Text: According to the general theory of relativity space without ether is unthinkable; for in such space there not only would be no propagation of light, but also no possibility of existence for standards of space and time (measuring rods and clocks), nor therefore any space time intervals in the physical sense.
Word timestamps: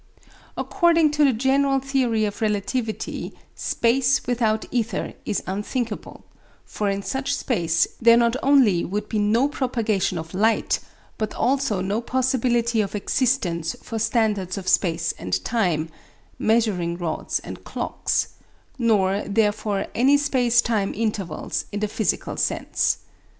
According 0.57 1.11
to 1.11 1.23
the 1.23 1.31
general 1.31 1.77
theory 1.79 2.25
of 2.25 2.41
relativity 2.41 3.33
space 3.53 4.25
without 4.25 4.65
ether 4.71 5.13
is 5.27 5.43
unthinkable; 5.45 6.25
for 6.65 6.89
in 6.89 7.03
such 7.03 7.35
space 7.35 7.85
there 8.01 8.17
not 8.17 8.35
only 8.41 8.83
would 8.83 9.07
be 9.07 9.19
no 9.19 9.47
propagation 9.47 10.17
of 10.17 10.33
light, 10.33 10.79
but 11.19 11.35
also 11.35 11.81
no 11.81 12.01
possibility 12.01 12.81
of 12.81 12.95
existence 12.95 13.75
for 13.83 13.99
standards 13.99 14.57
of 14.57 14.67
space 14.67 15.13
and 15.19 15.45
time 15.45 15.87
(measuring 16.39 16.97
rods 16.97 17.37
and 17.37 17.63
clocks), 17.63 18.29
nor 18.79 19.21
therefore 19.27 19.85
any 19.93 20.17
space 20.17 20.63
time 20.63 20.95
intervals 20.95 21.65
in 21.71 21.79
the 21.79 21.87
physical 21.87 22.35
sense. 22.37 22.97